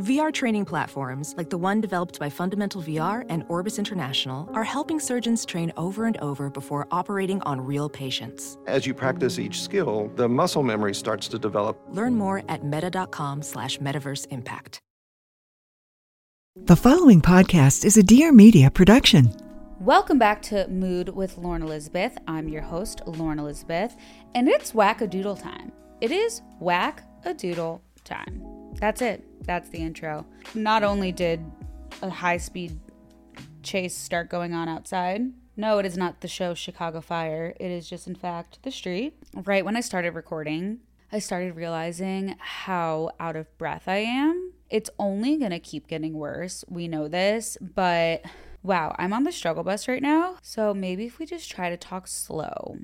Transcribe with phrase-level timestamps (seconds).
[0.00, 4.98] VR training platforms, like the one developed by Fundamental VR and Orbis International, are helping
[4.98, 8.56] surgeons train over and over before operating on real patients.
[8.66, 11.78] As you practice each skill, the muscle memory starts to develop.
[11.90, 14.80] Learn more at meta.com slash metaverse impact.
[16.56, 19.34] The following podcast is a Dear Media production.
[19.80, 22.16] Welcome back to Mood with Lauren Elizabeth.
[22.26, 23.96] I'm your host, Lauren Elizabeth,
[24.34, 25.72] and it's whack-a-doodle time.
[26.00, 28.59] It is whack-a-doodle time.
[28.76, 29.24] That's it.
[29.44, 30.26] That's the intro.
[30.54, 31.44] Not only did
[32.02, 32.78] a high speed
[33.62, 35.22] chase start going on outside,
[35.56, 37.54] no, it is not the show Chicago Fire.
[37.60, 39.18] It is just, in fact, the street.
[39.34, 40.78] Right when I started recording,
[41.12, 44.52] I started realizing how out of breath I am.
[44.70, 46.64] It's only going to keep getting worse.
[46.68, 48.24] We know this, but
[48.62, 50.36] wow, I'm on the struggle bus right now.
[50.40, 52.78] So maybe if we just try to talk slow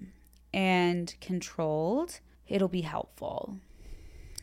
[0.53, 3.59] and controlled, it'll be helpful.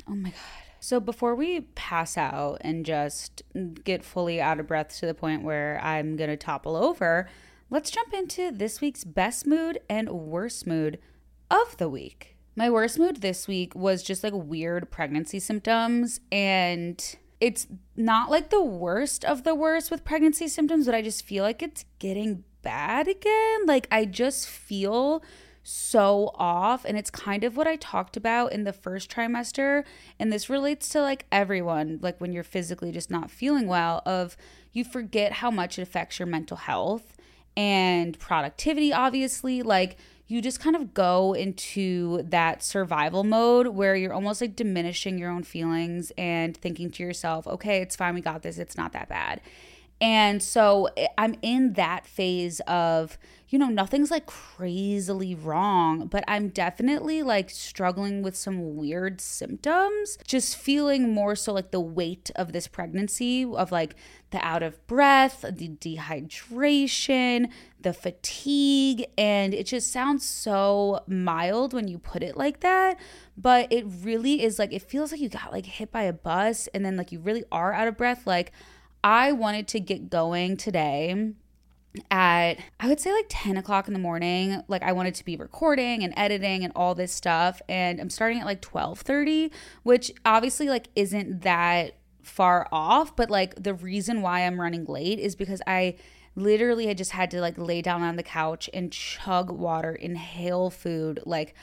[0.07, 0.72] Oh my God.
[0.83, 3.41] So before we pass out and just
[3.85, 7.29] get fully out of breath to the point where I'm going to topple over,
[7.69, 10.99] let's jump into this week's best mood and worst mood
[11.49, 12.35] of the week.
[12.57, 18.49] My worst mood this week was just like weird pregnancy symptoms and it's not like
[18.49, 22.43] the worst of the worst with pregnancy symptoms, but I just feel like it's getting
[22.61, 23.65] bad again.
[23.65, 25.23] Like I just feel
[25.63, 26.85] so off.
[26.85, 29.83] And it's kind of what I talked about in the first trimester.
[30.19, 34.37] And this relates to like everyone, like when you're physically just not feeling well, of
[34.73, 37.15] you forget how much it affects your mental health
[37.55, 39.61] and productivity, obviously.
[39.61, 39.97] Like,
[40.27, 45.29] you just kind of go into that survival mode where you're almost like diminishing your
[45.29, 49.09] own feelings and thinking to yourself, okay, it's fine, we got this, it's not that
[49.09, 49.41] bad.
[50.01, 53.17] And so eh, I'm in that phase of,
[53.53, 60.17] you know, nothing's like crazily wrong, but I'm definitely like struggling with some weird symptoms.
[60.25, 63.95] Just feeling more so like the weight of this pregnancy, of like
[64.31, 69.05] the out of breath, the dehydration, the fatigue.
[69.19, 72.99] And it just sounds so mild when you put it like that.
[73.37, 76.67] But it really is like, it feels like you got like hit by a bus
[76.73, 78.25] and then like you really are out of breath.
[78.25, 78.51] Like,
[79.03, 81.33] I wanted to get going today
[82.09, 84.61] at I would say like 10 o'clock in the morning.
[84.67, 87.61] Like I wanted to be recording and editing and all this stuff.
[87.69, 89.51] And I'm starting at like 12:30,
[89.83, 95.19] which obviously like isn't that far off, but like the reason why I'm running late
[95.19, 95.95] is because I
[96.35, 100.69] literally I just had to like lay down on the couch and chug water, inhale
[100.69, 101.19] food.
[101.25, 101.53] Like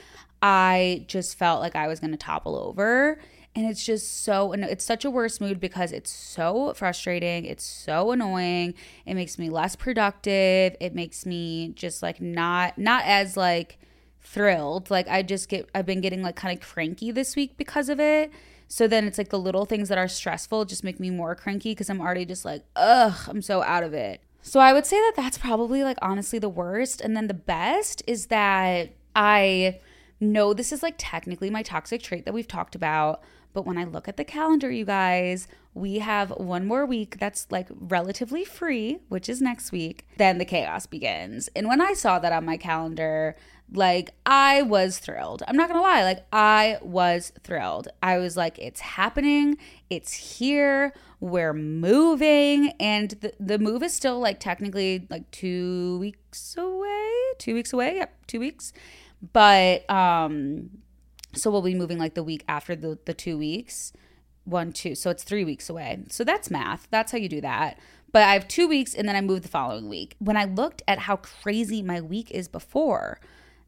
[0.41, 3.19] I just felt like I was to topple over
[3.55, 8.11] and it's just so it's such a worse mood because it's so frustrating it's so
[8.11, 8.73] annoying
[9.05, 13.77] it makes me less productive it makes me just like not not as like
[14.21, 14.89] thrilled.
[14.89, 17.99] Like i just get i've been getting like kind of cranky this week because of
[17.99, 18.31] it.
[18.67, 21.71] So then it's like the little things that are stressful just make me more cranky
[21.71, 24.21] because i'm already just like ugh i'm so out of it.
[24.41, 27.01] So i would say that that's probably like honestly the worst.
[27.01, 29.79] And then the best is that i
[30.19, 33.21] know this is like technically my toxic trait that we've talked about
[33.53, 37.47] but when I look at the calendar, you guys, we have one more week that's
[37.49, 40.05] like relatively free, which is next week.
[40.17, 41.49] Then the chaos begins.
[41.55, 43.35] And when I saw that on my calendar,
[43.73, 45.43] like I was thrilled.
[45.47, 47.87] I'm not gonna lie, like I was thrilled.
[48.03, 49.57] I was like, it's happening,
[49.89, 56.57] it's here, we're moving, and the, the move is still like technically like two weeks
[56.57, 57.09] away.
[57.37, 58.73] Two weeks away, yep, two weeks.
[59.33, 60.80] But um
[61.33, 63.93] so we'll be moving like the week after the, the two weeks.
[64.43, 64.95] One, two.
[64.95, 66.03] So it's three weeks away.
[66.09, 66.87] So that's math.
[66.89, 67.77] That's how you do that.
[68.11, 70.15] But I have two weeks and then I move the following week.
[70.19, 73.19] When I looked at how crazy my week is before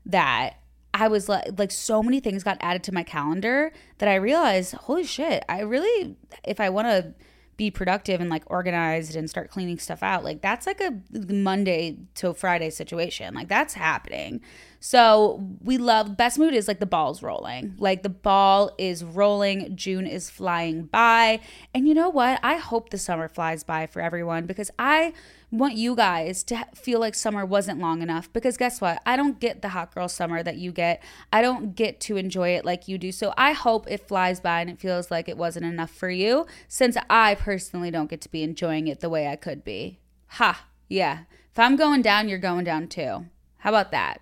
[0.06, 0.56] that,
[0.94, 4.74] I was like, like so many things got added to my calendar that I realized,
[4.74, 7.14] holy shit, I really, if I want to
[7.56, 11.98] be productive and like organized and start cleaning stuff out, like that's like a Monday
[12.16, 13.34] to Friday situation.
[13.34, 14.42] Like that's happening.
[14.80, 17.76] So we love best mood is like the ball's rolling.
[17.78, 19.76] Like the ball is rolling.
[19.76, 21.40] June is flying by.
[21.74, 22.40] And you know what?
[22.44, 25.14] I hope the summer flies by for everyone because I
[25.54, 29.02] want you guys to feel like summer wasn't long enough because guess what?
[29.06, 31.02] I don't get the hot girl summer that you get.
[31.32, 33.12] I don't get to enjoy it like you do.
[33.12, 36.48] So I hope it flies by and it feels like it wasn't enough for you
[36.68, 40.00] since I personally don't get to be enjoying it the way I could be.
[40.30, 41.26] Ha, yeah.
[41.52, 43.28] If I'm going down, you're going down too.
[43.60, 44.22] How about that?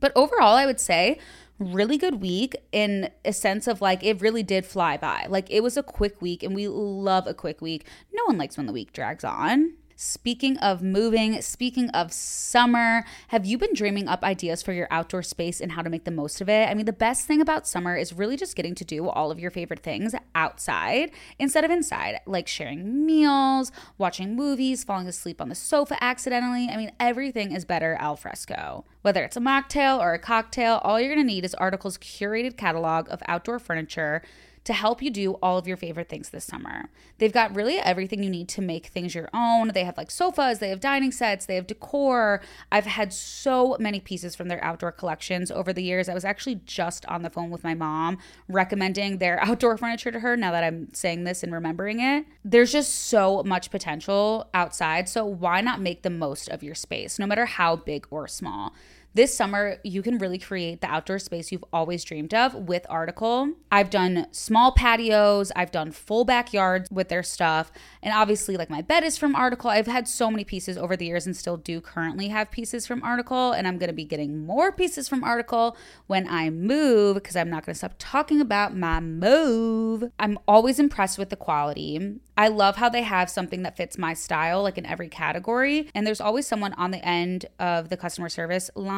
[0.00, 1.20] But overall, I would say
[1.60, 5.26] really good week in a sense of like it really did fly by.
[5.28, 7.86] Like it was a quick week and we love a quick week.
[8.12, 9.74] No one likes when the week drags on.
[10.00, 15.24] Speaking of moving, speaking of summer, have you been dreaming up ideas for your outdoor
[15.24, 16.68] space and how to make the most of it?
[16.68, 19.40] I mean, the best thing about summer is really just getting to do all of
[19.40, 21.10] your favorite things outside
[21.40, 26.68] instead of inside, like sharing meals, watching movies, falling asleep on the sofa accidentally.
[26.68, 28.84] I mean, everything is better al fresco.
[29.02, 33.08] Whether it's a mocktail or a cocktail, all you're gonna need is Article's curated catalog
[33.10, 34.22] of outdoor furniture
[34.68, 36.90] to help you do all of your favorite things this summer.
[37.16, 39.70] They've got really everything you need to make things your own.
[39.72, 42.42] They have like sofas, they have dining sets, they have decor.
[42.70, 46.06] I've had so many pieces from their outdoor collections over the years.
[46.06, 50.20] I was actually just on the phone with my mom recommending their outdoor furniture to
[50.20, 52.26] her now that I'm saying this and remembering it.
[52.44, 57.18] There's just so much potential outside, so why not make the most of your space,
[57.18, 58.74] no matter how big or small?
[59.14, 63.54] This summer, you can really create the outdoor space you've always dreamed of with Article.
[63.72, 67.72] I've done small patios, I've done full backyards with their stuff.
[68.02, 69.70] And obviously, like my bed is from Article.
[69.70, 73.02] I've had so many pieces over the years and still do currently have pieces from
[73.02, 73.52] Article.
[73.52, 75.76] And I'm going to be getting more pieces from Article
[76.06, 80.04] when I move because I'm not going to stop talking about my move.
[80.18, 82.20] I'm always impressed with the quality.
[82.36, 85.90] I love how they have something that fits my style, like in every category.
[85.92, 88.97] And there's always someone on the end of the customer service line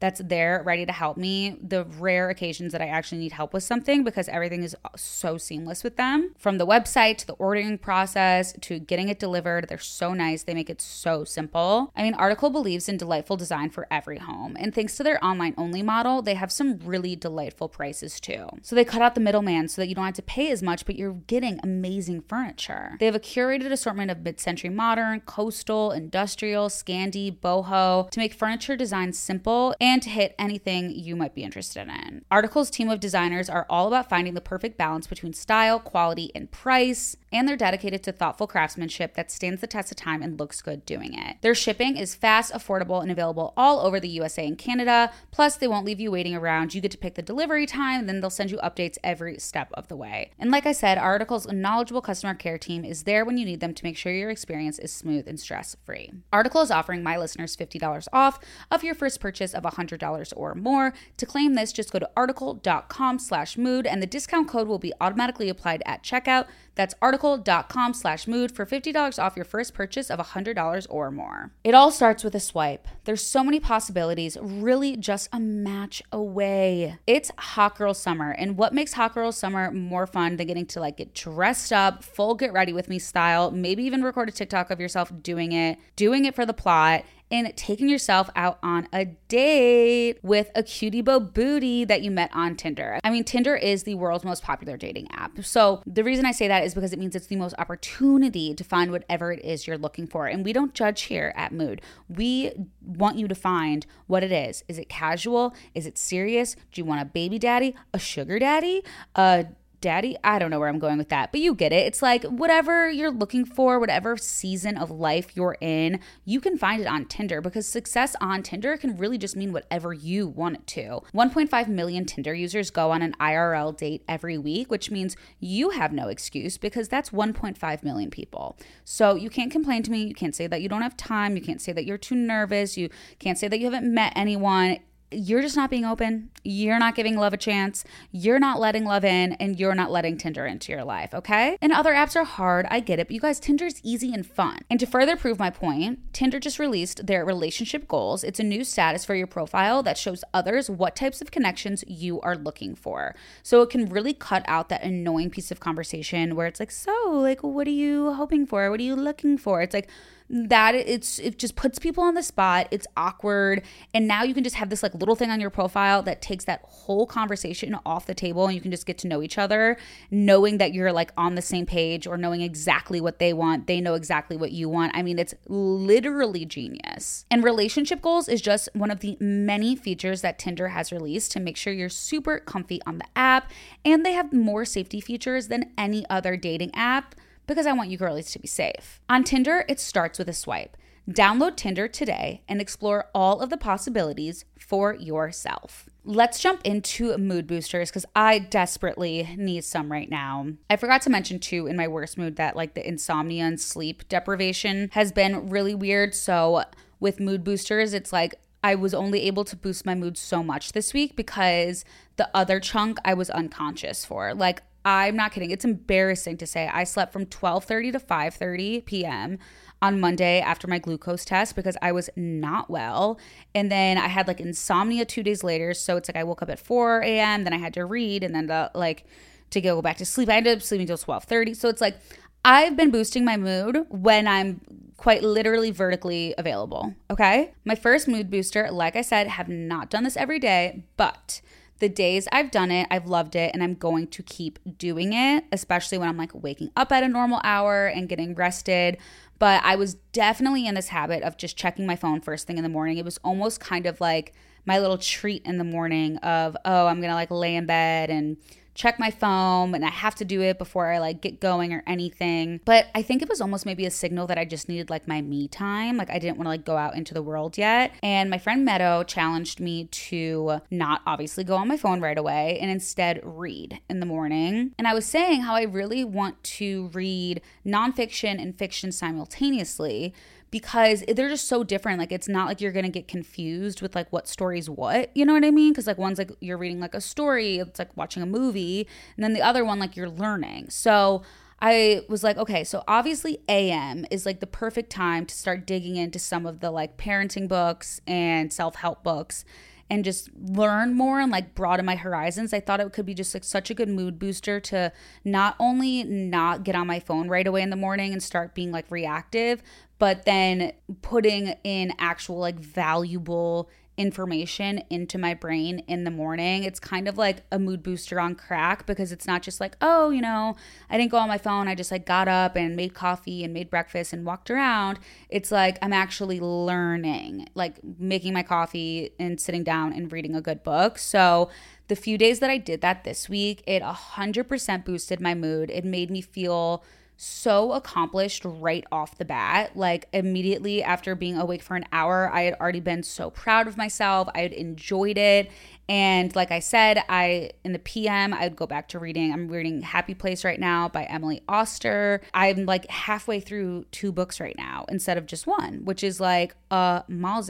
[0.00, 1.58] that's there ready to help me.
[1.62, 5.82] The rare occasions that I actually need help with something because everything is so seamless
[5.84, 6.34] with them.
[6.38, 10.42] From the website to the ordering process to getting it delivered, they're so nice.
[10.42, 11.92] They make it so simple.
[11.96, 14.56] I mean, Article believes in delightful design for every home.
[14.58, 18.48] And thanks to their online only model, they have some really delightful prices too.
[18.62, 20.86] So they cut out the middleman so that you don't have to pay as much,
[20.86, 22.96] but you're getting amazing furniture.
[22.98, 28.34] They have a curated assortment of mid century modern, coastal, industrial, Scandi, boho to make
[28.34, 29.33] furniture design simple
[29.80, 32.24] and to hit anything you might be interested in.
[32.30, 36.50] Article's team of designers are all about finding the perfect balance between style, quality, and
[36.50, 40.62] price, and they're dedicated to thoughtful craftsmanship that stands the test of time and looks
[40.62, 41.36] good doing it.
[41.42, 45.12] Their shipping is fast, affordable, and available all over the USA and Canada.
[45.32, 46.74] Plus, they won't leave you waiting around.
[46.74, 49.88] You get to pick the delivery time, then they'll send you updates every step of
[49.88, 50.30] the way.
[50.38, 53.74] And like I said, Article's knowledgeable customer care team is there when you need them
[53.74, 56.12] to make sure your experience is smooth and stress free.
[56.32, 58.38] Article is offering my listeners $50 off
[58.70, 60.94] of your first purchase of $100 or more.
[61.16, 64.92] To claim this, just go to article.com slash mood and the discount code will be
[65.00, 66.46] automatically applied at checkout.
[66.76, 71.50] That's article.com slash mood for $50 off your first purchase of $100 or more.
[71.62, 72.86] It all starts with a swipe.
[73.04, 76.98] There's so many possibilities, really just a match away.
[77.06, 80.80] It's hot girl summer, and what makes hot girl summer more fun than getting to
[80.80, 84.70] like get dressed up, full get ready with me style, maybe even record a TikTok
[84.70, 87.04] of yourself doing it, doing it for the plot,
[87.34, 92.30] in taking yourself out on a date with a cutie bow booty that you met
[92.32, 93.00] on Tinder.
[93.02, 95.42] I mean, Tinder is the world's most popular dating app.
[95.44, 98.62] So the reason I say that is because it means it's the most opportunity to
[98.62, 100.28] find whatever it is you're looking for.
[100.28, 101.82] And we don't judge here at Mood.
[102.08, 104.62] We want you to find what it is.
[104.68, 105.54] Is it casual?
[105.74, 106.54] Is it serious?
[106.70, 108.84] Do you want a baby daddy, a sugar daddy,
[109.16, 109.46] a
[109.84, 110.16] daddy.
[110.24, 111.86] I don't know where I'm going with that, but you get it.
[111.86, 116.80] It's like whatever you're looking for, whatever season of life you're in, you can find
[116.80, 120.66] it on Tinder because success on Tinder can really just mean whatever you want it
[120.68, 121.02] to.
[121.12, 125.92] 1.5 million Tinder users go on an IRL date every week, which means you have
[125.92, 128.56] no excuse because that's 1.5 million people.
[128.84, 130.04] So you can't complain to me.
[130.04, 131.36] You can't say that you don't have time.
[131.36, 132.78] You can't say that you're too nervous.
[132.78, 132.88] You
[133.18, 134.78] can't say that you haven't met anyone
[135.14, 136.30] you're just not being open.
[136.42, 137.84] You're not giving love a chance.
[138.12, 141.56] You're not letting love in, and you're not letting Tinder into your life, okay?
[141.60, 142.66] And other apps are hard.
[142.70, 143.08] I get it.
[143.08, 144.60] But you guys, Tinder's easy and fun.
[144.68, 148.24] And to further prove my point, Tinder just released their relationship goals.
[148.24, 152.20] It's a new status for your profile that shows others what types of connections you
[152.20, 153.14] are looking for.
[153.42, 156.92] So it can really cut out that annoying piece of conversation where it's like, so,
[157.10, 158.70] like, what are you hoping for?
[158.70, 159.62] What are you looking for?
[159.62, 159.88] It's like,
[160.34, 162.66] that it's it just puts people on the spot.
[162.72, 163.62] It's awkward.
[163.94, 166.44] And now you can just have this like little thing on your profile that takes
[166.46, 169.76] that whole conversation off the table and you can just get to know each other,
[170.10, 173.68] knowing that you're like on the same page or knowing exactly what they want.
[173.68, 174.90] They know exactly what you want.
[174.96, 177.26] I mean, it's literally genius.
[177.30, 181.40] And relationship goals is just one of the many features that Tinder has released to
[181.40, 183.52] make sure you're super comfy on the app.
[183.84, 187.14] And they have more safety features than any other dating app
[187.46, 189.00] because I want you girlies to be safe.
[189.08, 190.76] On Tinder, it starts with a swipe.
[191.10, 195.86] Download Tinder today and explore all of the possibilities for yourself.
[196.02, 200.46] Let's jump into mood boosters because I desperately need some right now.
[200.70, 204.08] I forgot to mention too in my worst mood that like the insomnia and sleep
[204.08, 206.14] deprivation has been really weird.
[206.14, 206.64] So
[207.00, 210.72] with mood boosters, it's like I was only able to boost my mood so much
[210.72, 211.84] this week because
[212.16, 214.32] the other chunk I was unconscious for.
[214.32, 215.50] Like I'm not kidding.
[215.50, 219.38] It's embarrassing to say I slept from 12:30 to 5:30 p.m.
[219.80, 223.18] on Monday after my glucose test because I was not well.
[223.54, 226.50] And then I had like insomnia 2 days later, so it's like I woke up
[226.50, 229.04] at 4 a.m., then I had to read and then the, like
[229.50, 230.28] to go back to sleep.
[230.28, 231.56] I ended up sleeping till 12:30.
[231.56, 231.96] So it's like
[232.44, 234.60] I've been boosting my mood when I'm
[234.98, 237.54] quite literally vertically available, okay?
[237.64, 241.40] My first mood booster, like I said, have not done this every day, but
[241.84, 245.44] the days I've done it, I've loved it and I'm going to keep doing it,
[245.52, 248.96] especially when I'm like waking up at a normal hour and getting rested.
[249.38, 252.62] But I was definitely in this habit of just checking my phone first thing in
[252.62, 252.96] the morning.
[252.96, 254.32] It was almost kind of like
[254.64, 258.38] my little treat in the morning of, oh, I'm to like lay in bed and
[258.74, 261.82] check my phone and I have to do it before I like get going or
[261.86, 262.60] anything.
[262.64, 265.22] But I think it was almost maybe a signal that I just needed like my
[265.22, 265.96] me time.
[265.96, 267.92] Like I didn't want to like go out into the world yet.
[268.02, 272.58] And my friend Meadow challenged me to not obviously go on my phone right away
[272.60, 274.72] and instead read in the morning.
[274.78, 280.14] And I was saying how I really want to read nonfiction and fiction simultaneously
[280.54, 281.98] because they're just so different.
[281.98, 285.10] Like it's not like you're gonna get confused with like what story's what.
[285.16, 285.72] You know what I mean?
[285.72, 289.24] Because like one's like you're reading like a story, it's like watching a movie, and
[289.24, 290.70] then the other one like you're learning.
[290.70, 291.24] So
[291.60, 295.96] I was like, okay, so obviously AM is like the perfect time to start digging
[295.96, 299.44] into some of the like parenting books and self help books
[299.90, 302.52] and just learn more and like broaden my horizons.
[302.52, 304.92] I thought it could be just like such a good mood booster to
[305.24, 308.72] not only not get on my phone right away in the morning and start being
[308.72, 309.62] like reactive,
[309.98, 310.72] but then
[311.02, 316.64] putting in actual like valuable information into my brain in the morning.
[316.64, 320.10] It's kind of like a mood booster on crack because it's not just like, oh,
[320.10, 320.56] you know,
[320.90, 321.68] I didn't go on my phone.
[321.68, 324.98] I just like got up and made coffee and made breakfast and walked around.
[325.28, 330.40] It's like I'm actually learning, like making my coffee and sitting down and reading a
[330.40, 330.98] good book.
[330.98, 331.50] So,
[331.88, 335.70] the few days that I did that this week, it 100% boosted my mood.
[335.70, 336.82] It made me feel
[337.24, 339.76] so accomplished right off the bat.
[339.76, 343.76] Like immediately after being awake for an hour, I had already been so proud of
[343.76, 344.28] myself.
[344.34, 345.50] I had enjoyed it.
[345.86, 349.32] And like I said, I in the PM, I'd go back to reading.
[349.32, 352.22] I'm reading Happy Place right now by Emily Oster.
[352.32, 356.56] I'm like halfway through two books right now instead of just one, which is like
[356.70, 357.04] a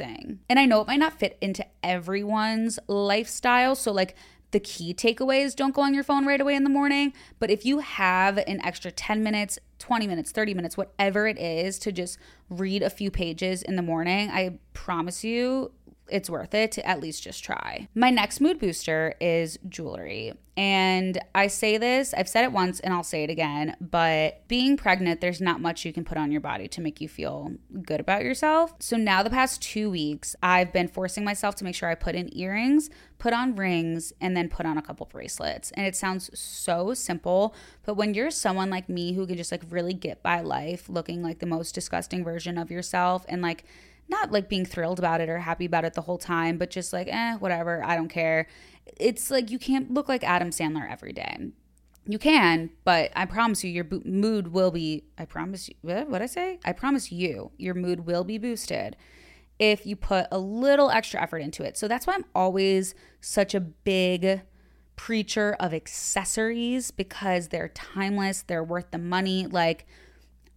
[0.05, 0.41] amazing.
[0.49, 3.75] And I know it might not fit into everyone's lifestyle.
[3.75, 4.17] So like
[4.55, 7.13] the key takeaways don't go on your phone right away in the morning.
[7.41, 11.77] But if you have an extra 10 minutes, 20 minutes, 30 minutes, whatever it is
[11.81, 12.19] to just
[12.49, 15.73] read a few pages in the morning, I promise you
[16.09, 17.89] it's worth it to at least just try.
[17.95, 20.35] My next mood booster is jewelry.
[20.57, 24.77] And I say this, I've said it once and I'll say it again, but being
[24.77, 27.51] pregnant, there's not much you can put on your body to make you feel
[27.83, 28.73] good about yourself.
[28.79, 32.15] So now, the past two weeks, I've been forcing myself to make sure I put
[32.15, 35.73] in earrings, put on rings, and then put on a couple bracelets.
[35.73, 37.53] And it sounds so simple,
[37.85, 41.21] but when you're someone like me who can just like really get by life looking
[41.21, 43.65] like the most disgusting version of yourself and like,
[44.09, 46.93] not like being thrilled about it or happy about it the whole time, but just
[46.93, 48.47] like, eh, whatever, I don't care.
[48.99, 51.51] It's like you can't look like Adam Sandler every day.
[52.07, 55.05] You can, but I promise you, your bo- mood will be.
[55.17, 55.75] I promise you.
[55.81, 56.59] What I say?
[56.65, 58.97] I promise you, your mood will be boosted
[59.59, 61.79] if you put a little extra effort into it.
[61.79, 64.43] So that's why I'm always such a big
[64.97, 69.47] preacher of accessories because they're timeless, they're worth the money.
[69.47, 69.87] Like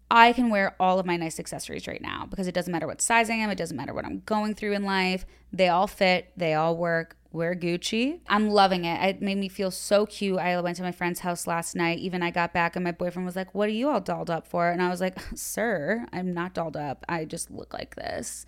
[0.09, 3.01] I can wear all of my nice accessories right now because it doesn't matter what
[3.01, 5.25] size I am, it doesn't matter what I'm going through in life.
[5.51, 7.15] They all fit, they all work.
[7.33, 8.21] Wear Gucci.
[8.27, 9.03] I'm loving it.
[9.03, 10.39] It made me feel so cute.
[10.39, 11.99] I went to my friend's house last night.
[11.99, 14.47] Even I got back and my boyfriend was like, What are you all dolled up
[14.47, 14.69] for?
[14.69, 17.05] And I was like, Sir, I'm not dolled up.
[17.09, 18.45] I just look like this.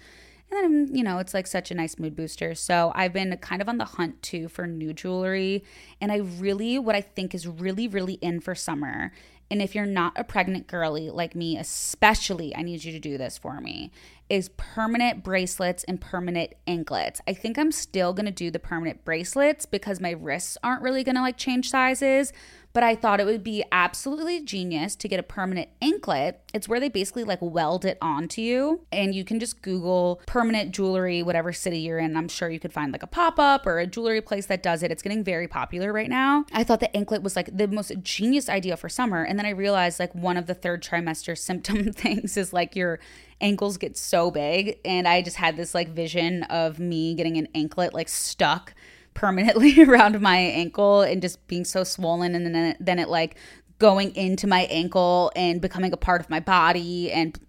[0.51, 2.55] And then, you know, it's like such a nice mood booster.
[2.55, 5.63] So I've been kind of on the hunt too for new jewelry.
[6.01, 9.11] And I really, what I think is really, really in for summer.
[9.51, 13.17] And if you're not a pregnant girly like me, especially, I need you to do
[13.17, 13.91] this for me
[14.29, 17.21] is permanent bracelets and permanent anklets.
[17.27, 21.21] I think I'm still gonna do the permanent bracelets because my wrists aren't really gonna
[21.21, 22.31] like change sizes
[22.73, 26.41] but I thought it would be absolutely genius to get a permanent anklet.
[26.53, 30.71] It's where they basically like weld it onto you, and you can just Google permanent
[30.71, 32.15] jewelry, whatever city you're in.
[32.15, 34.83] I'm sure you could find like a pop up or a jewelry place that does
[34.83, 34.91] it.
[34.91, 36.45] It's getting very popular right now.
[36.53, 39.51] I thought the anklet was like the most genius idea for summer, and then I
[39.51, 42.99] realized like one of the third trimester symptom things is like your
[43.41, 47.47] ankles get so big, and I just had this like vision of me getting an
[47.55, 48.73] anklet like stuck
[49.13, 53.35] permanently around my ankle and just being so swollen and then it, then it like
[53.79, 57.39] going into my ankle and becoming a part of my body and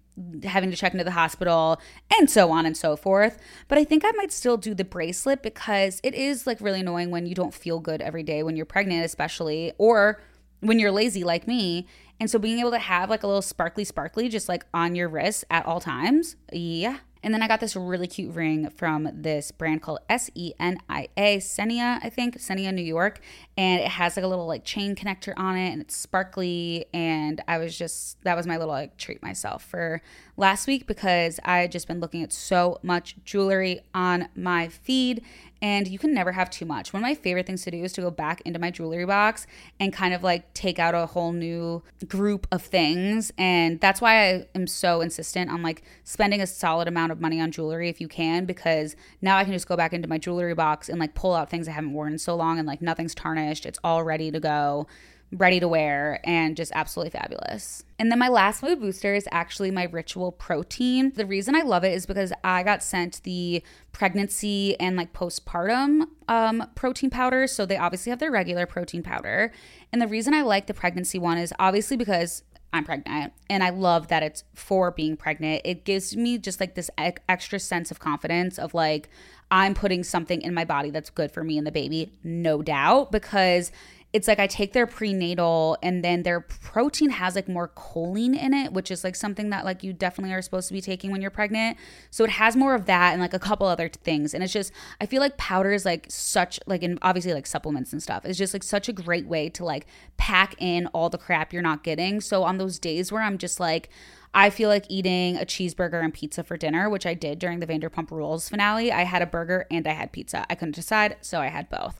[0.43, 1.79] having to check into the hospital
[2.11, 3.37] and so on and so forth.
[3.67, 7.11] But I think I might still do the bracelet because it is like really annoying
[7.11, 10.21] when you don't feel good every day when you're pregnant, especially, or
[10.59, 11.87] when you're lazy like me.
[12.21, 15.09] And so being able to have like a little sparkly, sparkly just like on your
[15.09, 19.51] wrist at all times, yeah, and then I got this really cute ring from this
[19.51, 23.19] brand called S E N I A, Senia, I think, Senia, New York.
[23.57, 26.85] And it has like a little like chain connector on it and it's sparkly.
[26.93, 30.01] And I was just, that was my little like treat myself for
[30.35, 35.23] last week because I had just been looking at so much jewelry on my feed
[35.61, 36.91] and you can never have too much.
[36.91, 39.45] One of my favorite things to do is to go back into my jewelry box
[39.79, 43.31] and kind of like take out a whole new group of things.
[43.37, 47.39] And that's why I am so insistent on like spending a solid amount of money
[47.39, 50.55] on jewelry if you can, because now I can just go back into my jewelry
[50.55, 53.13] box and like pull out things I haven't worn in so long and like nothing's
[53.13, 53.65] tarnished.
[53.65, 54.87] It's all ready to go
[55.31, 57.83] ready to wear and just absolutely fabulous.
[57.97, 61.13] And then my last mood booster is actually my ritual protein.
[61.15, 66.07] The reason I love it is because I got sent the pregnancy and like postpartum
[66.27, 67.47] um, protein powder.
[67.47, 69.53] So they obviously have their regular protein powder.
[69.93, 73.69] And the reason I like the pregnancy one is obviously because I'm pregnant and I
[73.69, 75.61] love that it's for being pregnant.
[75.65, 79.09] It gives me just like this extra sense of confidence of like,
[79.49, 83.11] I'm putting something in my body that's good for me and the baby, no doubt,
[83.11, 83.71] because
[84.13, 88.53] it's like I take their prenatal and then their protein has like more choline in
[88.53, 91.21] it, which is like something that like you definitely are supposed to be taking when
[91.21, 91.77] you're pregnant.
[92.09, 94.33] So it has more of that and like a couple other things.
[94.33, 97.93] And it's just I feel like powder is like such like and obviously like supplements
[97.93, 98.25] and stuff.
[98.25, 99.85] It's just like such a great way to like
[100.17, 102.19] pack in all the crap you're not getting.
[102.19, 103.89] So on those days where I'm just like
[104.33, 107.67] I feel like eating a cheeseburger and pizza for dinner, which I did during the
[107.67, 108.91] Vanderpump Rules finale.
[108.91, 110.45] I had a burger and I had pizza.
[110.49, 111.99] I couldn't decide, so I had both.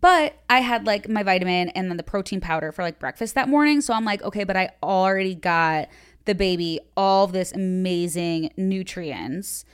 [0.00, 3.48] But I had like my vitamin and then the protein powder for like breakfast that
[3.48, 3.80] morning.
[3.80, 5.88] So I'm like, okay, but I already got
[6.26, 9.64] the baby all this amazing nutrients.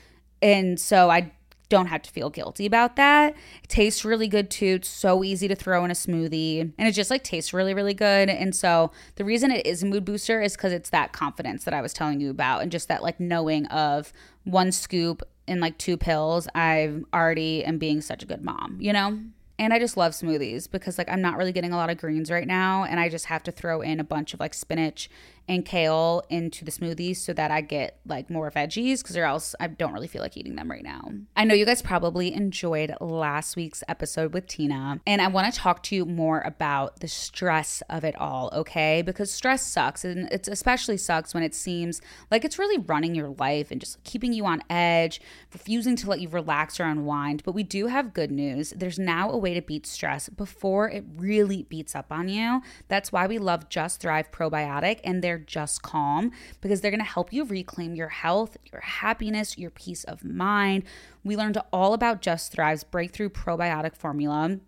[0.40, 1.33] And so I
[1.68, 3.35] don't have to feel guilty about that.
[3.62, 4.76] It tastes really good too.
[4.76, 7.94] It's so easy to throw in a smoothie and it just like tastes really, really
[7.94, 8.31] good.
[8.31, 11.74] And so the reason it is a mood booster is because it's that confidence that
[11.74, 14.12] I was telling you about and just that like knowing of
[14.44, 18.92] one scoop and like two pills, I already am being such a good mom, you
[18.92, 19.18] know?
[19.59, 22.31] And I just love smoothies because like I'm not really getting a lot of greens
[22.31, 25.09] right now and I just have to throw in a bunch of like spinach
[25.48, 29.54] and kale into the smoothies so that I get like more veggies because or else
[29.61, 31.11] I don't really feel like eating them right now.
[31.37, 35.59] I know you guys probably enjoyed last week's episode with Tina, and I want to
[35.59, 39.02] talk to you more about the stress of it all, okay?
[39.02, 43.28] Because stress sucks, and it especially sucks when it seems like it's really running your
[43.28, 45.20] life and just keeping you on edge,
[45.52, 47.42] refusing to let you relax or unwind.
[47.44, 48.70] But we do have good news.
[48.76, 52.62] There's now a way to beat stress before it really beats up on you.
[52.88, 57.05] That's why we love Just Thrive Probiotic and their just calm because they're going to
[57.05, 60.85] help you reclaim your health, your happiness, your peace of mind.
[61.25, 64.59] We learned all about Just Thrive's breakthrough probiotic formula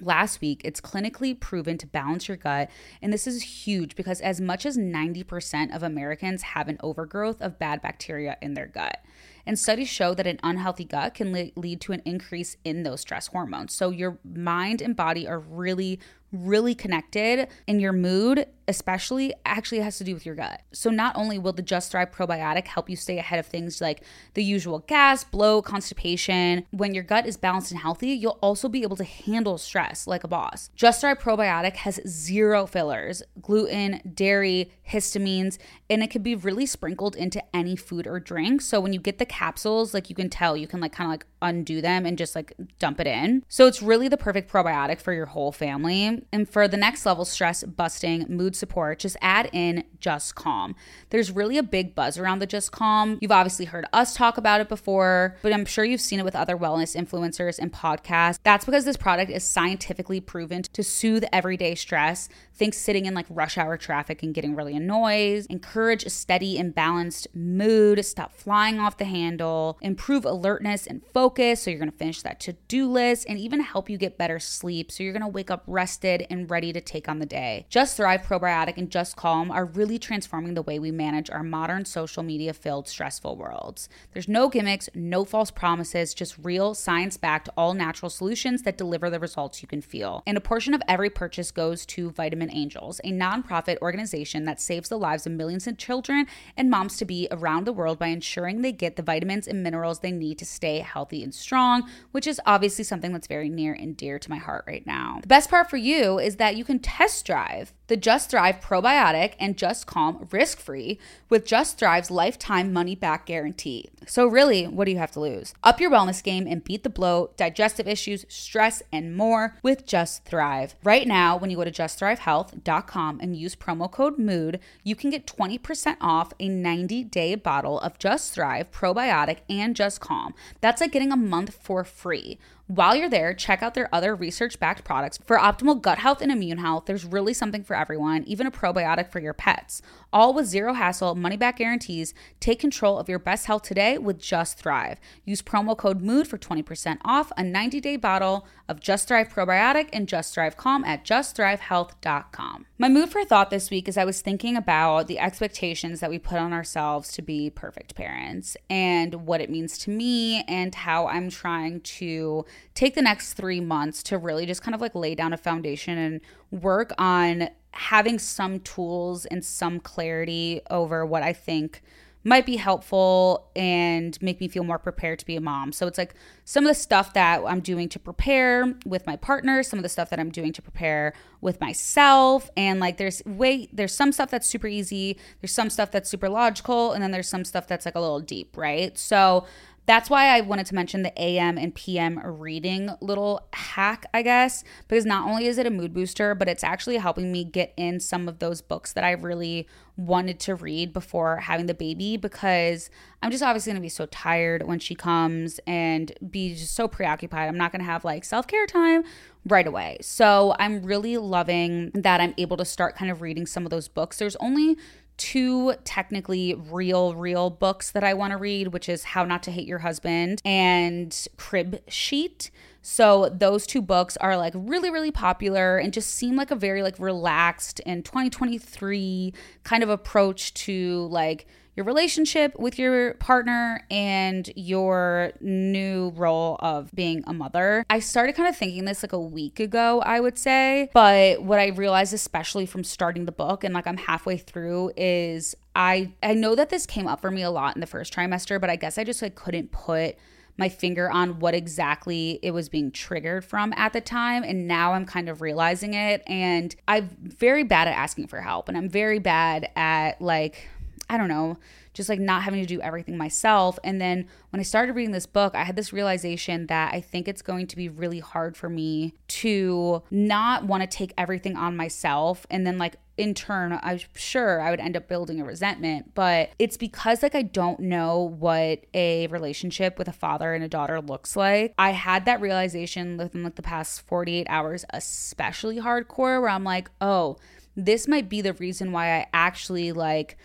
[0.00, 2.70] last week, it's clinically proven to balance your gut.
[3.00, 7.58] And this is huge because as much as 90% of Americans have an overgrowth of
[7.58, 9.04] bad bacteria in their gut.
[9.46, 13.26] And studies show that an unhealthy gut can lead to an increase in those stress
[13.28, 13.74] hormones.
[13.74, 16.00] So your mind and body are really,
[16.34, 20.60] really connected, and your mood, especially, actually has to do with your gut.
[20.72, 24.02] So, not only will the Just Thrive probiotic help you stay ahead of things like
[24.34, 28.82] the usual gas, bloat, constipation, when your gut is balanced and healthy, you'll also be
[28.82, 30.70] able to handle stress like a boss.
[30.74, 35.58] Just Thrive probiotic has zero fillers, gluten, dairy, histamines,
[35.94, 38.62] and it can be really sprinkled into any food or drink.
[38.62, 41.12] So, when you get the capsules, like you can tell, you can like kind of
[41.12, 43.44] like undo them and just like dump it in.
[43.48, 46.24] So, it's really the perfect probiotic for your whole family.
[46.32, 50.74] And for the next level stress busting, mood mood support, just add in Just Calm.
[51.10, 53.18] There's really a big buzz around the Just Calm.
[53.22, 56.36] You've obviously heard us talk about it before, but I'm sure you've seen it with
[56.36, 58.38] other wellness influencers and podcasts.
[58.42, 62.28] That's because this product is scientifically proven to soothe everyday stress.
[62.54, 66.74] Think sitting in like rush hour traffic and getting really annoyed, encourage a steady and
[66.74, 71.62] balanced mood, stop flying off the handle, improve alertness and focus.
[71.62, 74.90] So you're gonna finish that to do list, and even help you get better sleep.
[74.90, 77.66] So you're gonna wake up rested and ready to take on the day.
[77.68, 81.84] Just Thrive Probiotic and Just Calm are really transforming the way we manage our modern
[81.84, 83.88] social media filled stressful worlds.
[84.12, 89.10] There's no gimmicks, no false promises, just real science backed, all natural solutions that deliver
[89.10, 90.22] the results you can feel.
[90.26, 94.88] And a portion of every purchase goes to Vitamin Angels, a nonprofit organization that saves
[94.88, 98.62] the lives of millions of children and moms to be around the world by ensuring
[98.62, 102.40] they get the vitamins and minerals they need to stay healthy and strong, which is
[102.46, 105.18] obviously something that's very near and dear to my heart right now.
[105.22, 109.34] The best part for you is that you can test drive the Just Thrive probiotic
[109.38, 110.98] and Just Calm risk free
[111.28, 113.90] with Just Thrive's lifetime money back guarantee.
[114.06, 115.54] So, really, what do you have to lose?
[115.62, 120.24] Up your wellness game and beat the bloat, digestive issues, stress, and more with Just
[120.24, 120.74] Thrive.
[120.82, 125.26] Right now, when you go to justthrivehealth.com and use promo code MOOD, you can get
[125.26, 125.53] 20%
[126.00, 130.34] off a 90 day bottle of Just Thrive probiotic and Just Calm.
[130.60, 132.38] That's like getting a month for free.
[132.66, 135.18] While you're there, check out their other research backed products.
[135.26, 139.12] For optimal gut health and immune health, there's really something for everyone, even a probiotic
[139.12, 139.82] for your pets.
[140.14, 142.14] All with zero hassle, money back guarantees.
[142.40, 144.98] Take control of your best health today with Just Thrive.
[145.26, 149.90] Use promo code MOOD for 20% off a 90 day bottle of Just Thrive probiotic
[149.92, 152.64] and Just Thrive Calm at justthrivehealth.com.
[152.78, 156.18] My mood for thought this week is I was thinking about the expectations that we
[156.18, 161.08] put on ourselves to be perfect parents and what it means to me and how
[161.08, 165.14] I'm trying to take the next three months to really just kind of like lay
[165.14, 171.32] down a foundation and work on having some tools and some clarity over what I
[171.32, 171.82] think
[172.26, 175.72] might be helpful and make me feel more prepared to be a mom.
[175.72, 176.14] So it's like
[176.46, 179.90] some of the stuff that I'm doing to prepare with my partner, some of the
[179.90, 181.12] stuff that I'm doing to prepare
[181.42, 185.90] with myself and like there's way there's some stuff that's super easy, there's some stuff
[185.90, 188.96] that's super logical and then there's some stuff that's like a little deep, right?
[188.98, 189.44] So
[189.86, 194.64] that's why I wanted to mention the AM and PM reading little hack, I guess,
[194.88, 198.00] because not only is it a mood booster, but it's actually helping me get in
[198.00, 202.90] some of those books that I really wanted to read before having the baby because
[203.22, 206.88] I'm just obviously going to be so tired when she comes and be just so
[206.88, 207.48] preoccupied.
[207.48, 209.04] I'm not going to have like self care time
[209.46, 209.98] right away.
[210.00, 213.88] So I'm really loving that I'm able to start kind of reading some of those
[213.88, 214.18] books.
[214.18, 214.76] There's only
[215.16, 219.50] two technically real real books that I want to read, which is How Not to
[219.50, 222.50] Hate Your Husband and Crib Sheet.
[222.82, 226.82] So those two books are like really really popular and just seem like a very
[226.82, 234.50] like relaxed and 2023 kind of approach to like your relationship with your partner and
[234.56, 237.84] your new role of being a mother.
[237.90, 240.90] I started kind of thinking this like a week ago, I would say.
[240.92, 245.54] But what I realized, especially from starting the book and like I'm halfway through, is
[245.74, 248.60] I I know that this came up for me a lot in the first trimester,
[248.60, 250.16] but I guess I just like couldn't put
[250.56, 254.44] my finger on what exactly it was being triggered from at the time.
[254.44, 256.22] And now I'm kind of realizing it.
[256.26, 258.68] And I'm very bad at asking for help.
[258.68, 260.68] And I'm very bad at like
[261.08, 261.58] I don't know,
[261.92, 263.78] just like not having to do everything myself.
[263.84, 267.28] And then when I started reading this book, I had this realization that I think
[267.28, 271.76] it's going to be really hard for me to not want to take everything on
[271.76, 276.12] myself and then like in turn i'm sure i would end up building a resentment
[276.14, 280.68] but it's because like i don't know what a relationship with a father and a
[280.68, 286.40] daughter looks like i had that realization within like the past 48 hours especially hardcore
[286.40, 287.36] where i'm like oh
[287.76, 290.36] this might be the reason why i actually like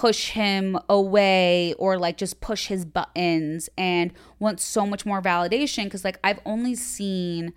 [0.00, 5.84] push him away or like just push his buttons and want so much more validation
[5.84, 7.52] because like I've only seen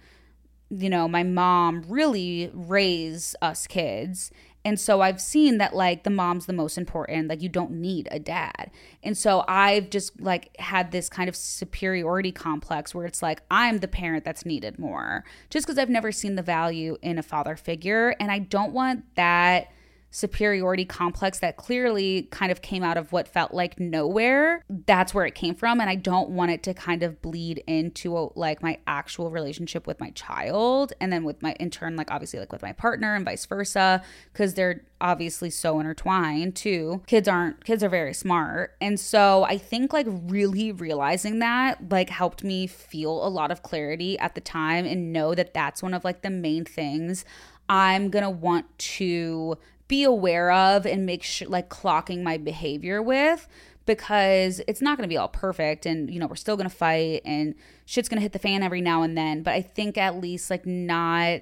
[0.70, 4.30] you know my mom really raise us kids.
[4.66, 8.10] And so I've seen that like the mom's the most important like you don't need
[8.12, 8.72] a dad.
[9.02, 13.78] And so I've just like had this kind of superiority complex where it's like I'm
[13.78, 17.56] the parent that's needed more just because I've never seen the value in a father
[17.56, 18.18] figure.
[18.20, 19.70] And I don't want that
[20.14, 24.64] superiority complex that clearly kind of came out of what felt like nowhere.
[24.86, 25.82] That's where it came from.
[25.82, 29.88] And I don't want it to kind of bleed into a, like my actual relationship
[29.88, 30.94] with my child.
[31.02, 34.04] And then with my, in turn, like obviously like with my partner and vice versa,
[34.32, 37.02] because they're obviously so intertwined too.
[37.08, 38.76] Kids aren't, kids are very smart.
[38.80, 43.64] And so I think like really realizing that like helped me feel a lot of
[43.64, 47.26] clarity at the time and know that that's one of like the main things
[47.70, 49.58] I'm going to want to
[49.94, 53.48] be aware of and make sure like clocking my behavior with
[53.86, 56.76] because it's not going to be all perfect and you know we're still going to
[56.76, 57.54] fight and
[57.86, 60.50] shit's going to hit the fan every now and then but i think at least
[60.50, 61.42] like not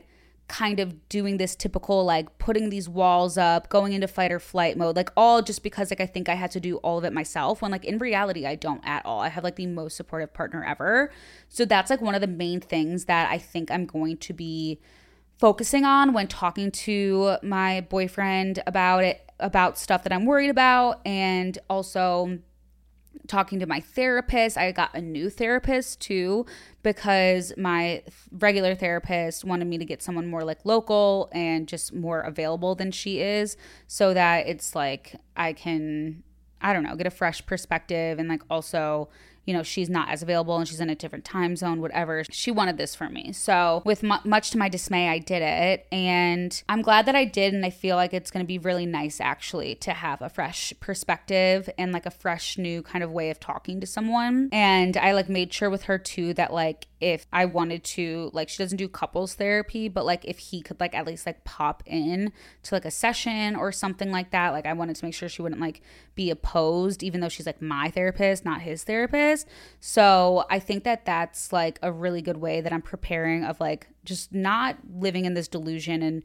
[0.50, 4.76] kind of doing this typical like putting these walls up, going into fight or flight
[4.76, 7.14] mode, like all just because like I think I had to do all of it
[7.14, 9.22] myself when like in reality I don't at all.
[9.22, 11.10] I have like the most supportive partner ever.
[11.48, 14.82] So that's like one of the main things that I think I'm going to be
[15.42, 21.02] focusing on when talking to my boyfriend about it about stuff that I'm worried about
[21.04, 22.38] and also
[23.28, 24.56] talking to my therapist.
[24.56, 26.46] I got a new therapist too
[26.84, 32.22] because my regular therapist wanted me to get someone more like local and just more
[32.22, 36.24] available than she is so that it's like I can
[36.62, 39.10] I don't know, get a fresh perspective and like also
[39.46, 42.24] you know, she's not as available and she's in a different time zone, whatever.
[42.30, 43.32] She wanted this for me.
[43.32, 45.88] So, with mu- much to my dismay, I did it.
[45.92, 47.54] And I'm glad that I did.
[47.54, 50.74] And I feel like it's going to be really nice actually to have a fresh
[50.80, 54.50] perspective and like a fresh new kind of way of talking to someone.
[54.52, 58.48] And I like made sure with her too that like if I wanted to, like,
[58.48, 61.82] she doesn't do couples therapy, but like if he could, like, at least like pop
[61.88, 62.32] in
[62.64, 65.42] to like a session or something like that, like, I wanted to make sure she
[65.42, 65.82] wouldn't like
[66.22, 69.48] be opposed, even though she's like my therapist, not his therapist.
[69.80, 73.88] So I think that that's like a really good way that I'm preparing of like
[74.06, 76.22] just not living in this delusion and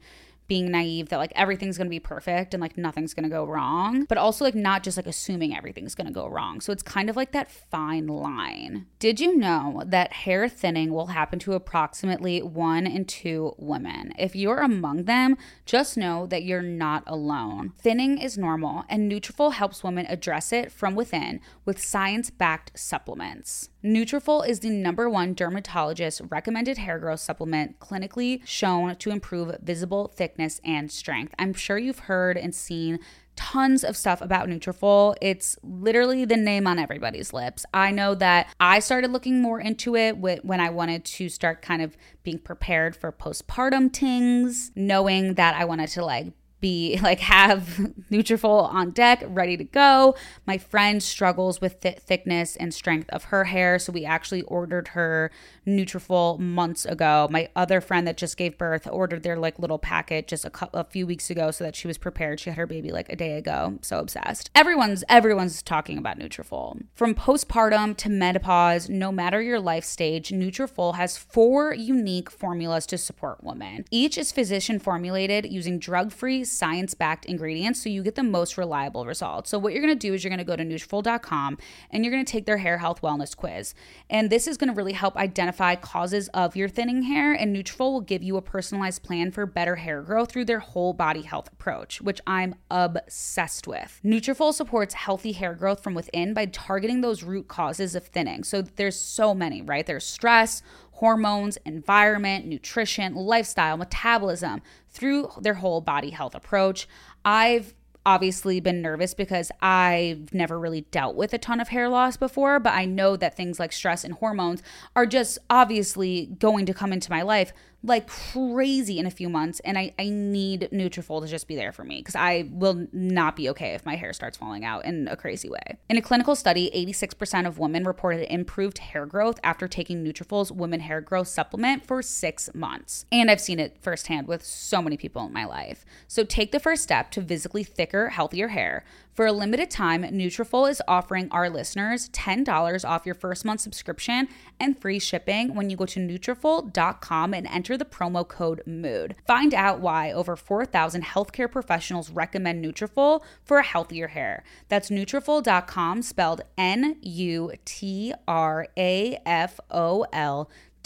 [0.47, 3.45] being naive that like everything's going to be perfect and like nothing's going to go
[3.45, 6.61] wrong, but also like not just like assuming everything's going to go wrong.
[6.61, 8.85] So it's kind of like that fine line.
[8.99, 14.13] Did you know that hair thinning will happen to approximately one in two women?
[14.17, 17.73] If you're among them, just know that you're not alone.
[17.77, 23.69] Thinning is normal, and Nutrafol helps women address it from within with science-backed supplements.
[23.83, 30.11] Nutrafol is the number one dermatologist recommended hair growth supplement clinically shown to improve visible
[30.13, 31.33] thickness and strength.
[31.39, 32.99] I'm sure you've heard and seen
[33.35, 35.15] tons of stuff about Nutrafol.
[35.21, 37.65] It's literally the name on everybody's lips.
[37.73, 41.81] I know that I started looking more into it when I wanted to start kind
[41.81, 47.61] of being prepared for postpartum tings, knowing that I wanted to like be like have
[48.11, 50.15] Nutrafol on deck, ready to go.
[50.45, 54.89] My friend struggles with th- thickness and strength of her hair, so we actually ordered
[54.89, 55.31] her
[55.67, 57.27] Nutrafol months ago.
[57.29, 60.67] My other friend that just gave birth ordered their like little packet just a, cu-
[60.73, 62.39] a few weeks ago, so that she was prepared.
[62.39, 63.77] She had her baby like a day ago.
[63.81, 64.49] So obsessed.
[64.55, 66.81] Everyone's everyone's talking about Nutrafol.
[66.95, 72.97] From postpartum to menopause, no matter your life stage, Nutrafol has four unique formulas to
[72.97, 73.83] support women.
[73.91, 79.05] Each is physician formulated using drug-free science backed ingredients so you get the most reliable
[79.05, 79.49] results.
[79.49, 81.57] So, what you're going to do is you're going to go to Nutrafol.com
[81.91, 83.73] and you're going to take their hair health wellness quiz.
[84.09, 87.33] And this is going to really help identify causes of your thinning hair.
[87.33, 90.93] And Nutrafol will give you a personalized plan for better hair growth through their whole
[90.93, 93.99] body health approach, which I'm obsessed with.
[94.03, 98.43] Nutrafol supports healthy hair growth from within by targeting those root causes of thinning.
[98.43, 99.85] So, there's so many, right?
[99.85, 100.61] There's stress
[100.97, 106.87] hormones, environment, nutrition, lifestyle, metabolism through their whole body health approach.
[107.23, 107.75] I've
[108.07, 112.57] obviously been nervous because I've never really dealt with a ton of hair loss before,
[112.57, 114.63] but I know that things like stress and hormones
[114.95, 117.51] are just obviously going to come into my life
[117.87, 121.71] like crazy in a few months and I, I need Nutrafol to just be there
[121.71, 125.07] for me because I will not be okay if my hair starts falling out in
[125.07, 125.77] a crazy way.
[125.89, 130.81] In a clinical study, 86% of women reported improved hair growth after taking Nutrafol's women
[130.81, 133.05] hair growth supplement for six months.
[133.11, 135.85] And I've seen it firsthand with so many people in my life.
[136.07, 138.83] So take the first step to visibly thicker, healthier hair.
[139.17, 144.27] For a limited time, Nutrafol is offering our listeners $10 off your first month subscription
[144.59, 149.15] and free shipping when you go to Nutrafol.com and enter the promo code MOOD.
[149.25, 154.43] Find out why over 4,000 healthcare professionals recommend Nutrafol for a healthier hair.
[154.69, 157.57] That's Nutrafol.com, spelled N-U-T-R-A-F-O-L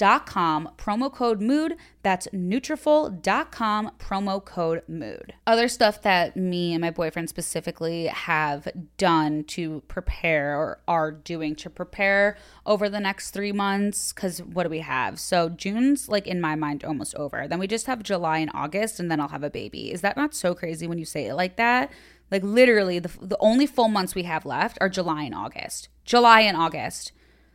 [0.01, 1.75] dot com promo code mood.
[2.01, 5.35] That's nutrafol.com promo code mood.
[5.45, 11.53] Other stuff that me and my boyfriend specifically have done to prepare or are doing
[11.57, 12.35] to prepare
[12.65, 15.19] over the next three months because what do we have?
[15.19, 17.47] So june's like in my mind almost over.
[17.47, 19.91] Then we just have july and august and then i'll have a baby.
[19.91, 21.91] Is that not so crazy when you say it like that?
[22.31, 25.89] Like literally the, the only full months we have left are july and august.
[26.05, 27.11] July and august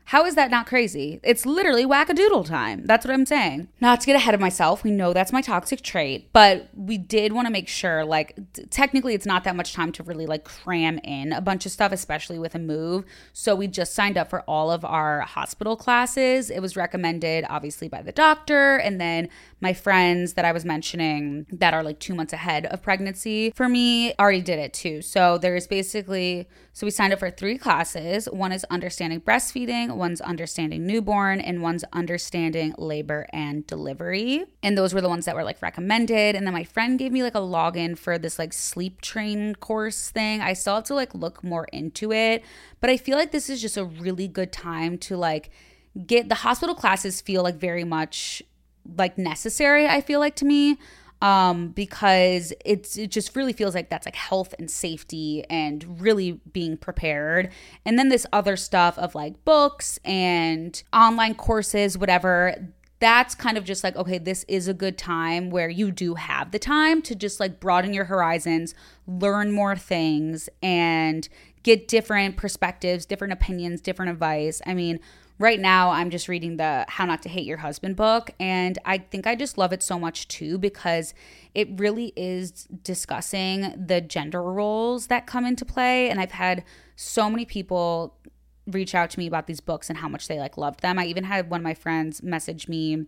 [0.06, 1.18] How is that not crazy?
[1.24, 2.86] It's literally wackadoodle time.
[2.86, 3.66] That's what I'm saying.
[3.80, 7.32] Not to get ahead of myself, we know that's my toxic trait, but we did
[7.32, 10.44] want to make sure, like, t- technically, it's not that much time to really like
[10.44, 13.04] cram in a bunch of stuff, especially with a move.
[13.32, 16.50] So we just signed up for all of our hospital classes.
[16.50, 19.28] It was recommended, obviously, by the doctor, and then
[19.60, 23.68] my friends that I was mentioning that are like two months ahead of pregnancy for
[23.68, 25.02] me already did it too.
[25.02, 28.26] So there's basically, so we signed up for three classes.
[28.26, 34.44] One is understanding breastfeeding, one's understanding newborn, and one's understanding labor and delivery.
[34.62, 36.36] And those were the ones that were like recommended.
[36.36, 40.10] And then my friend gave me like a login for this like sleep train course
[40.10, 40.40] thing.
[40.40, 42.44] I still have to like look more into it,
[42.80, 45.50] but I feel like this is just a really good time to like
[46.06, 48.42] get the hospital classes feel like very much
[48.96, 50.78] like necessary i feel like to me
[51.22, 56.40] um because it's it just really feels like that's like health and safety and really
[56.52, 57.50] being prepared.
[57.84, 62.54] And then this other stuff of like books and online courses whatever
[62.98, 66.50] that's kind of just like okay this is a good time where you do have
[66.50, 68.74] the time to just like broaden your horizons
[69.06, 71.28] learn more things and
[71.66, 75.00] get different perspectives different opinions different advice i mean
[75.38, 78.30] right now I'm just reading the How Not to Hate Your Husband book.
[78.40, 81.14] And I think I just love it so much too because
[81.54, 86.08] it really is discussing the gender roles that come into play.
[86.08, 86.64] And I've had
[86.96, 88.16] so many people
[88.66, 90.98] reach out to me about these books and how much they like loved them.
[90.98, 93.06] I even had one of my friends message me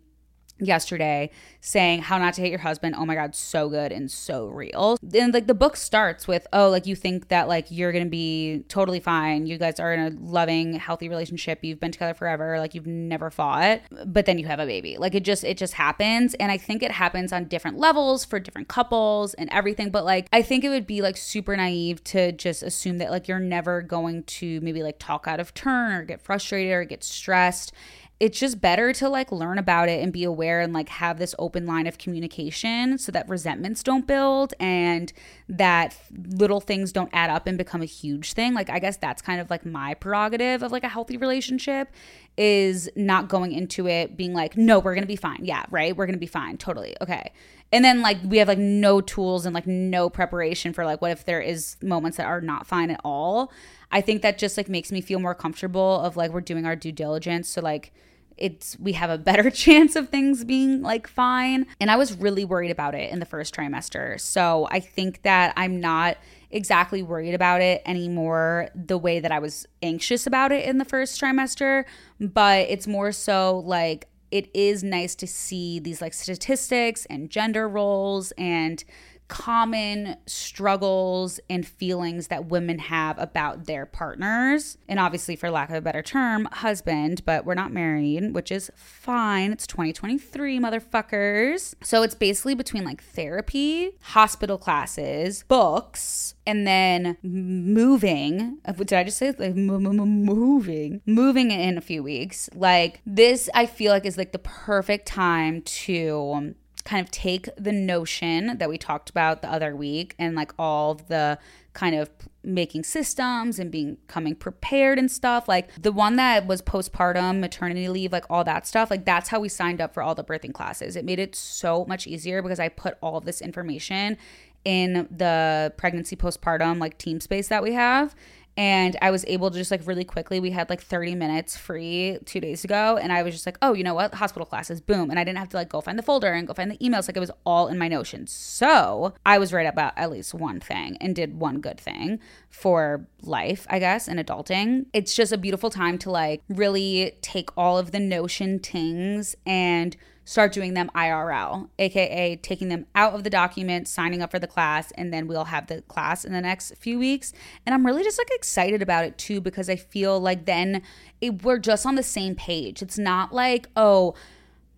[0.58, 2.94] yesterday saying how not to hate your husband.
[2.96, 4.98] Oh my god so good and so real.
[5.14, 8.64] And like the book starts with oh like you think that like you're gonna be
[8.68, 9.46] totally fine.
[9.46, 11.60] You guys are in a loving healthy relationship.
[11.62, 12.58] You've been together forever.
[12.58, 14.96] Like you've never fought but then you have a baby.
[14.98, 16.34] Like it just it just happens.
[16.34, 19.90] And i think it happens on different levels for different couples and everything.
[19.90, 23.28] But like i think it would be like super naive to just assume that like
[23.28, 27.04] you're never going to maybe like talk out of turn or get frustrated or get
[27.04, 27.72] stressed
[28.20, 31.36] it's just better to like learn about it and be aware and like have this
[31.38, 35.12] open line of communication so that resentments don't build and
[35.48, 38.54] that little things don't add up and become a huge thing.
[38.54, 41.92] Like I guess that's kind of like my prerogative of like a healthy relationship
[42.36, 45.44] is not going into it being like no, we're going to be fine.
[45.44, 45.96] Yeah, right?
[45.96, 46.56] We're going to be fine.
[46.56, 46.96] Totally.
[47.00, 47.32] Okay.
[47.70, 51.12] And then like we have like no tools and like no preparation for like what
[51.12, 53.52] if there is moments that are not fine at all.
[53.92, 56.74] I think that just like makes me feel more comfortable of like we're doing our
[56.74, 57.92] due diligence so like
[58.38, 61.66] it's we have a better chance of things being like fine.
[61.80, 64.20] And I was really worried about it in the first trimester.
[64.20, 66.16] So I think that I'm not
[66.50, 70.84] exactly worried about it anymore the way that I was anxious about it in the
[70.84, 71.84] first trimester,
[72.20, 77.68] but it's more so like it is nice to see these like statistics and gender
[77.68, 78.84] roles and
[79.28, 84.78] common struggles and feelings that women have about their partners.
[84.88, 88.70] And obviously, for lack of a better term, husband, but we're not married, which is
[88.74, 89.52] fine.
[89.52, 91.74] It's 2023, motherfuckers.
[91.82, 98.58] So it's basically between like therapy, hospital classes, books, and then moving.
[98.64, 101.02] Did I just say like moving?
[101.04, 102.48] Moving in a few weeks.
[102.54, 106.54] Like this, I feel like is like the perfect time to
[106.88, 110.94] kind of take the notion that we talked about the other week and like all
[110.94, 111.38] the
[111.74, 112.08] kind of
[112.42, 117.90] making systems and being coming prepared and stuff like the one that was postpartum maternity
[117.90, 120.54] leave like all that stuff like that's how we signed up for all the birthing
[120.54, 120.96] classes.
[120.96, 124.16] It made it so much easier because i put all this information
[124.64, 128.14] in the pregnancy postpartum like team space that we have
[128.58, 130.40] and I was able to just like really quickly.
[130.40, 133.72] We had like 30 minutes free two days ago, and I was just like, oh,
[133.72, 134.14] you know what?
[134.14, 135.10] Hospital classes, boom.
[135.10, 137.08] And I didn't have to like go find the folder and go find the emails.
[137.08, 138.26] Like it was all in my Notion.
[138.26, 142.18] So I was right about at least one thing and did one good thing
[142.50, 144.86] for life, I guess, and adulting.
[144.92, 149.96] It's just a beautiful time to like really take all of the Notion things and
[150.28, 154.46] start doing them IRL, aka taking them out of the document, signing up for the
[154.46, 157.32] class, and then we'll have the class in the next few weeks.
[157.64, 160.82] And I'm really just like excited about it too because I feel like then
[161.22, 162.82] it, we're just on the same page.
[162.82, 164.14] It's not like, oh,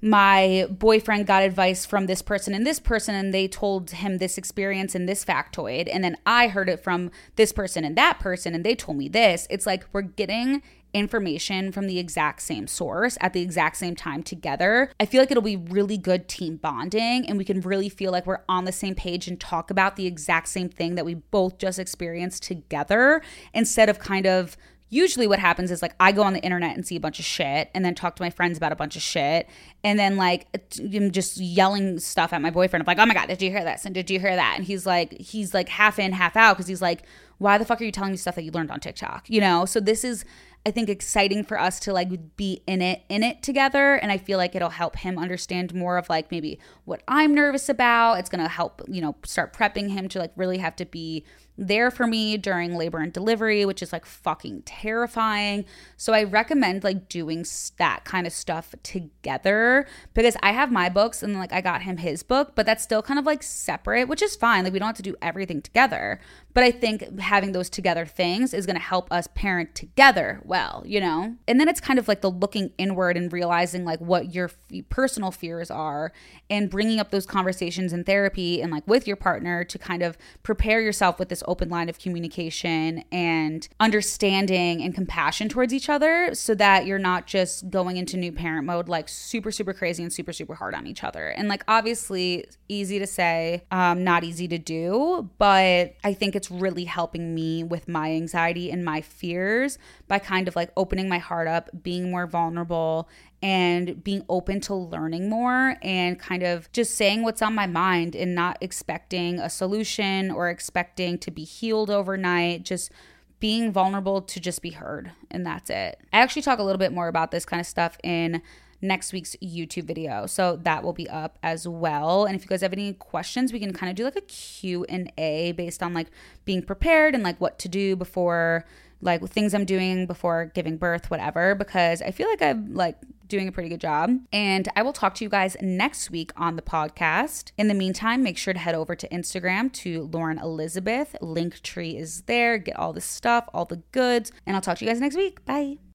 [0.00, 4.38] my boyfriend got advice from this person and this person, and they told him this
[4.38, 5.88] experience and this factoid.
[5.92, 9.08] And then I heard it from this person and that person, and they told me
[9.08, 9.48] this.
[9.50, 14.22] It's like we're getting information from the exact same source at the exact same time
[14.22, 18.12] together, I feel like it'll be really good team bonding and we can really feel
[18.12, 21.14] like we're on the same page and talk about the exact same thing that we
[21.14, 23.22] both just experienced together
[23.54, 24.56] instead of kind of
[24.90, 27.24] usually what happens is like I go on the internet and see a bunch of
[27.24, 29.48] shit and then talk to my friends about a bunch of shit
[29.82, 30.48] and then like
[30.78, 32.82] I'm just yelling stuff at my boyfriend.
[32.82, 33.86] I'm like, "Oh my god, did you hear this?
[33.86, 36.66] And did you hear that?" And he's like he's like half in, half out cuz
[36.66, 37.04] he's like
[37.38, 39.24] why the fuck are you telling me stuff that you learned on TikTok?
[39.30, 39.64] You know?
[39.64, 40.26] So this is
[40.66, 44.18] I think exciting for us to like be in it in it together and I
[44.18, 48.14] feel like it'll help him understand more of like maybe what I'm nervous about.
[48.14, 51.24] It's going to help, you know, start prepping him to like really have to be
[51.60, 55.66] there for me during labor and delivery, which is like fucking terrifying.
[55.96, 57.44] So I recommend like doing
[57.76, 61.98] that kind of stuff together because I have my books and like I got him
[61.98, 64.64] his book, but that's still kind of like separate, which is fine.
[64.64, 66.18] Like we don't have to do everything together.
[66.52, 70.82] But I think having those together things is going to help us parent together well,
[70.84, 71.36] you know?
[71.46, 74.84] And then it's kind of like the looking inward and realizing like what your f-
[74.88, 76.12] personal fears are
[76.48, 80.18] and bringing up those conversations in therapy and like with your partner to kind of
[80.42, 86.34] prepare yourself with this open line of communication and understanding and compassion towards each other
[86.34, 90.12] so that you're not just going into new parent mode like super, super crazy and
[90.12, 91.28] super, super hard on each other.
[91.28, 96.50] And like obviously easy to say, um, not easy to do, but I think it's
[96.50, 99.76] really helping me with my anxiety and my fears
[100.08, 103.10] by kind of like opening my heart up, being more vulnerable,
[103.42, 108.16] and being open to learning more and kind of just saying what's on my mind
[108.16, 112.62] and not expecting a solution or expecting to be healed overnight.
[112.62, 112.90] Just
[113.38, 115.12] being vulnerable to just be heard.
[115.30, 116.00] And that's it.
[116.10, 118.40] I actually talk a little bit more about this kind of stuff in
[118.82, 120.26] next week's YouTube video.
[120.26, 122.24] So that will be up as well.
[122.24, 125.52] And if you guys have any questions, we can kind of do like a Q&A
[125.52, 126.08] based on like
[126.44, 128.64] being prepared and like what to do before
[129.02, 132.96] like things I'm doing before giving birth, whatever, because I feel like I'm like
[133.28, 134.18] doing a pretty good job.
[134.32, 137.52] And I will talk to you guys next week on the podcast.
[137.56, 141.16] In the meantime, make sure to head over to Instagram to Lauren Elizabeth.
[141.20, 142.58] Link tree is there.
[142.58, 144.32] Get all the stuff, all the goods.
[144.46, 145.44] And I'll talk to you guys next week.
[145.44, 145.78] Bye.